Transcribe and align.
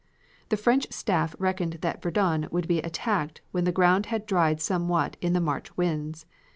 "The 0.49 0.57
French 0.57 0.91
Staff 0.91 1.35
reckoned 1.37 1.73
that 1.81 2.01
Verdun 2.01 2.47
would 2.49 2.67
be 2.67 2.79
attacked 2.81 3.41
when 3.51 3.65
the 3.65 3.71
ground 3.71 4.07
had 4.07 4.25
dried 4.25 4.59
somewhat 4.59 5.15
in 5.21 5.33
the 5.33 5.39
March 5.39 5.77
winds. 5.77 6.25